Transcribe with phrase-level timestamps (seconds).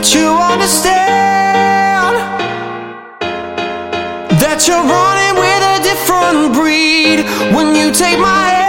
[0.00, 2.16] that you understand
[4.40, 7.20] that you're running with a different breed
[7.54, 8.59] when you take my hand?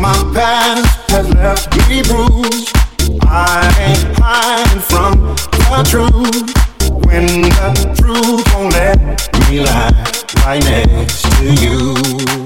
[0.00, 2.72] My past has left me bruised,
[3.22, 5.34] I ain't hiding from
[5.70, 6.52] the truth.
[7.06, 8.98] When the truth won't let
[9.50, 9.92] me lie
[10.44, 12.45] right next to you.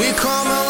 [0.00, 0.63] We come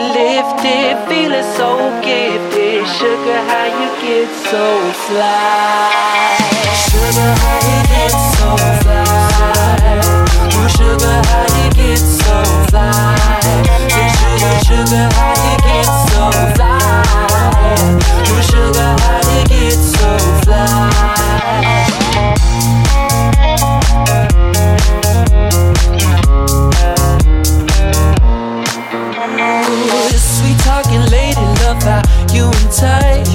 [0.00, 2.86] lifted, feeling so gifted.
[2.86, 4.64] Sugar, how you get so
[5.06, 6.38] fly?
[6.88, 8.48] Sugar, how you get so
[8.82, 10.00] fly?
[10.54, 12.36] Ooh, sugar, how you get so
[12.68, 13.16] fly?
[13.94, 16.22] Hey, sugar, sugar, how you get so
[16.54, 16.70] fly?
[18.28, 20.10] Ooh, sugar, how you get so
[20.44, 21.77] fly?
[32.78, 33.26] Tight.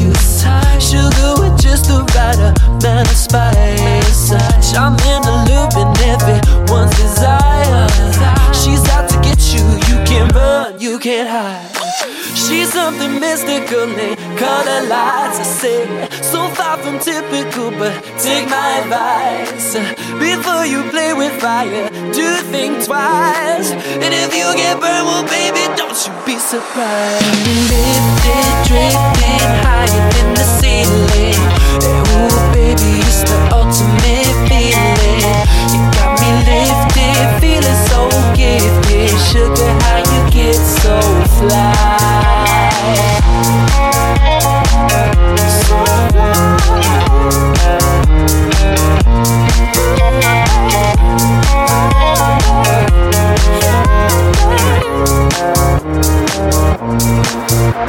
[0.79, 4.29] Sugar with just the right amount of spice.
[4.71, 7.87] Charm in the loop and everyone's desire.
[8.53, 9.63] She's out to get you.
[9.87, 11.72] You can't run, you can't hide.
[12.73, 15.37] Something mystical in color lights.
[15.37, 19.75] I say, so far from typical, but take my advice.
[20.17, 21.87] Before you play with fire,
[22.17, 23.69] do think twice.
[24.01, 27.29] And if you get burned, well, baby, don't you be surprised.
[27.69, 31.37] Lifted, drifting higher than the ceiling.
[31.77, 35.21] Eh, Ooh, baby, it's the ultimate feeling.
[35.69, 39.13] You got me lifted, feeling so gifted.
[39.29, 40.97] Sugar, how you get so
[41.37, 42.52] fly?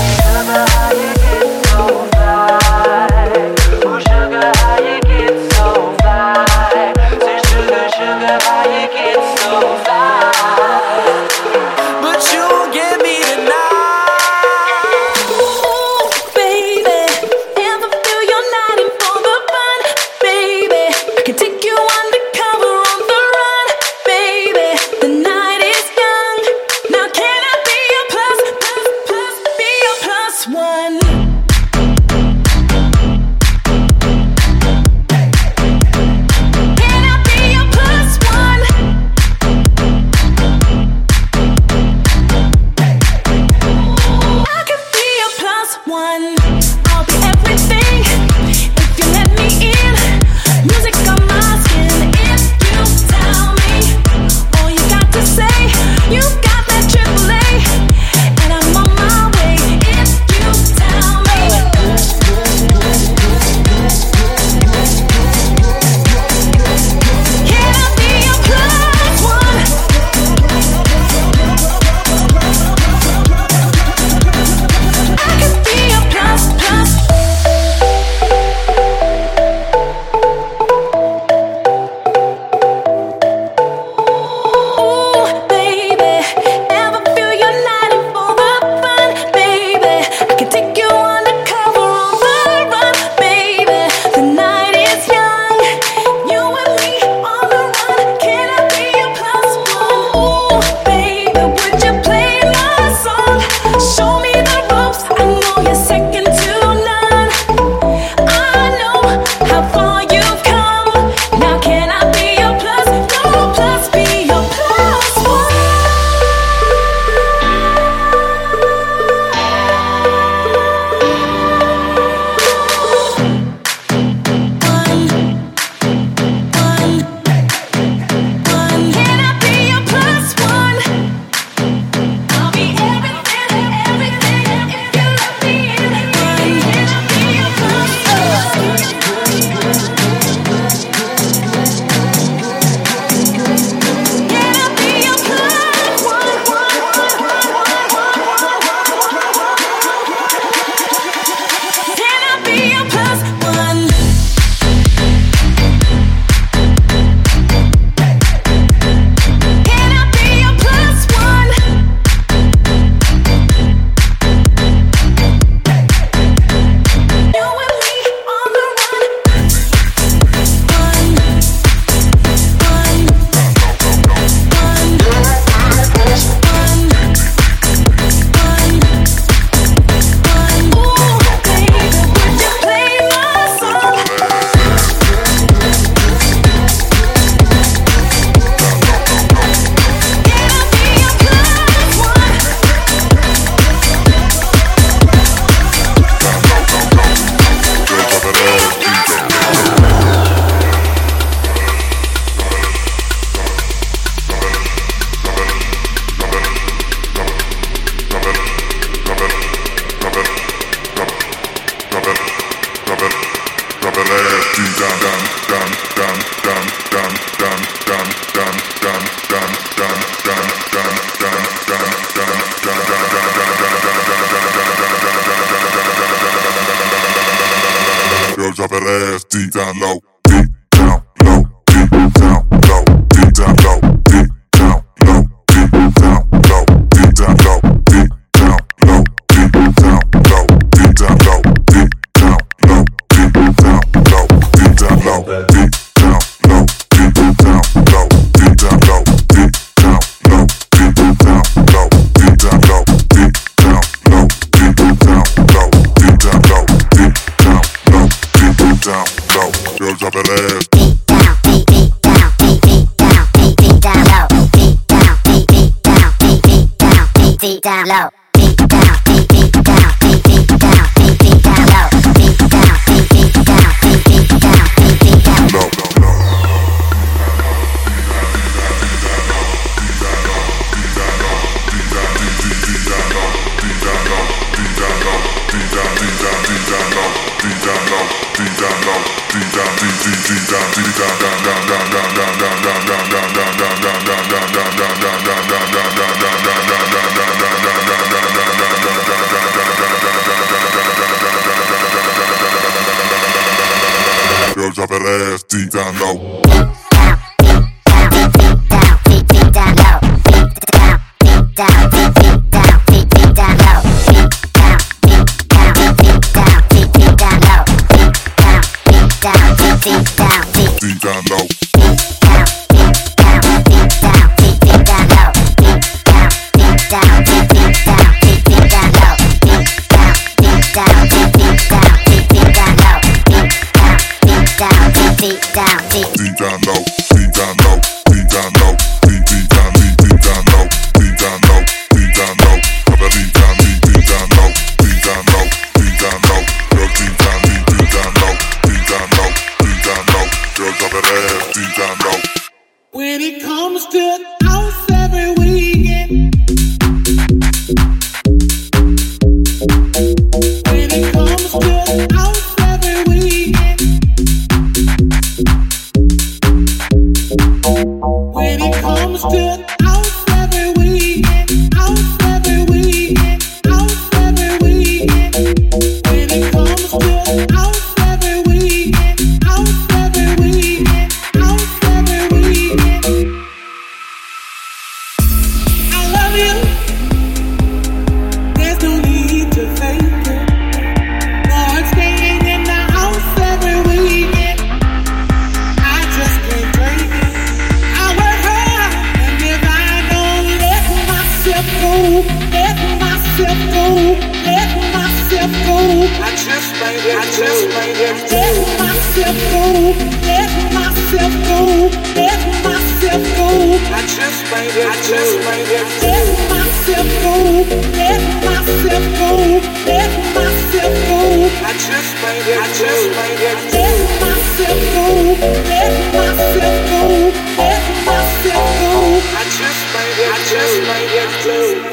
[431.45, 431.92] every week.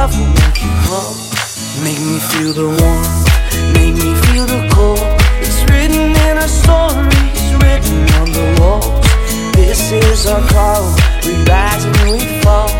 [0.00, 1.08] Love will make you grow.
[1.84, 3.24] Make me feel the warmth,
[3.76, 5.04] make me feel the cold.
[5.44, 9.04] It's written in our stories, written on the walls.
[9.56, 10.84] This is our call.
[11.24, 12.70] We rise and we fall,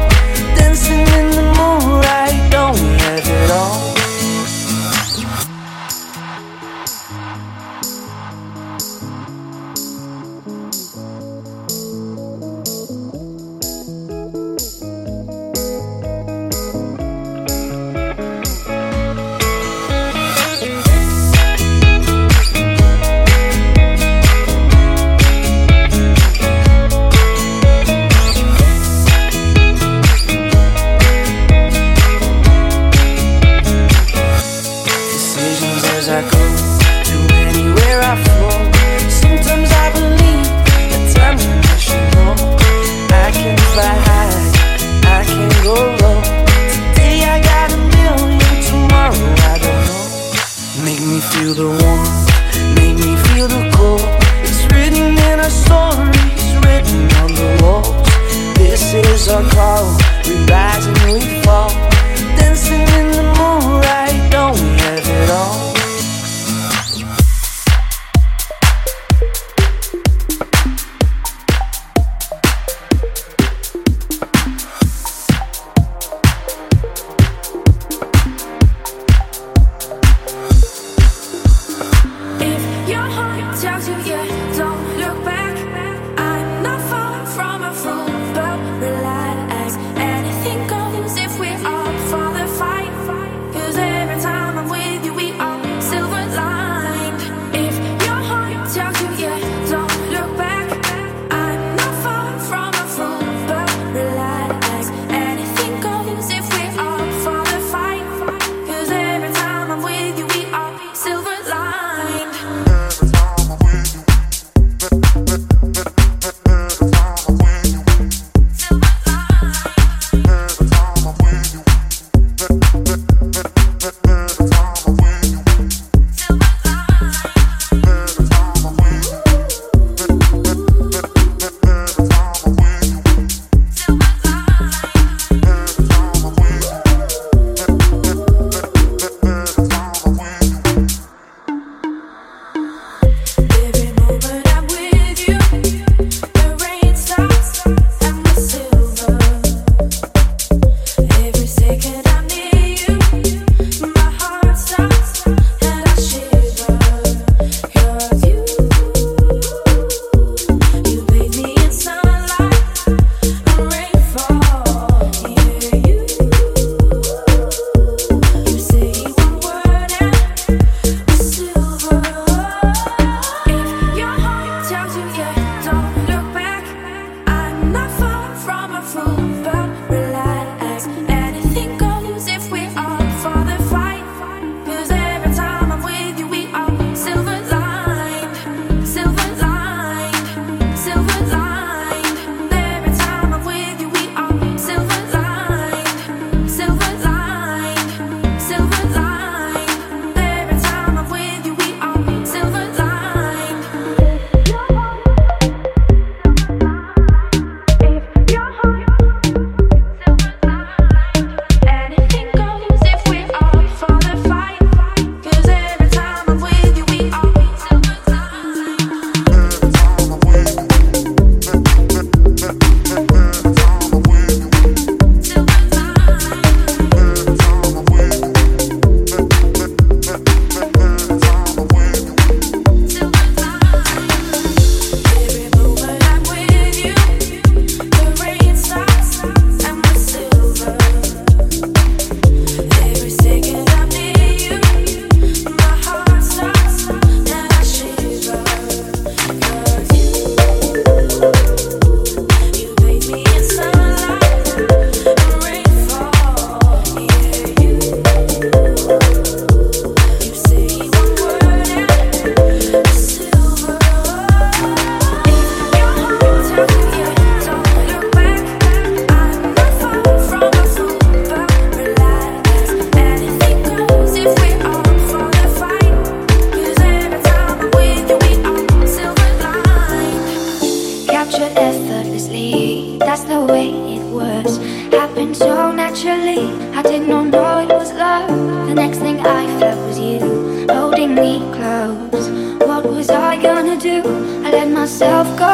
[293.81, 294.03] do,
[294.45, 295.47] I let myself go.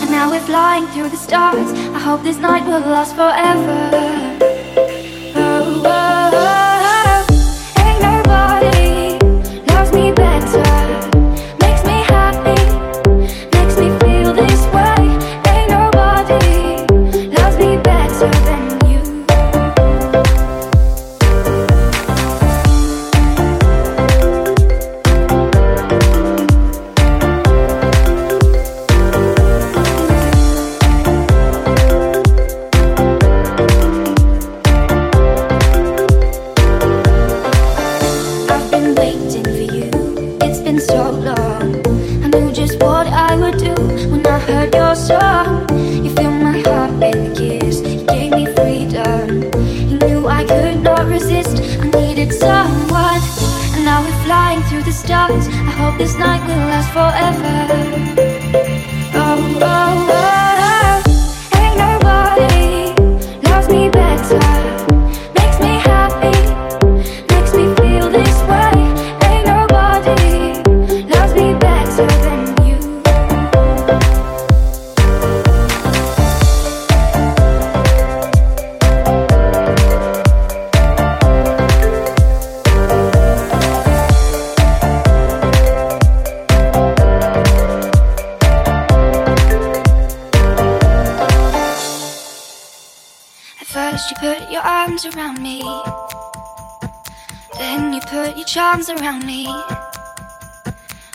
[0.00, 1.70] And now we're flying through the stars.
[1.94, 4.33] I hope this night will last forever.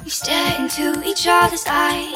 [0.04, 2.16] We stare into each other's eyes,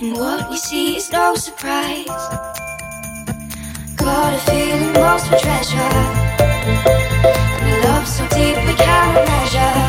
[0.00, 2.06] and what we see is no surprise.
[3.96, 5.94] Got a feeling lost for treasure,
[7.60, 9.87] and a love so deep we can't measure.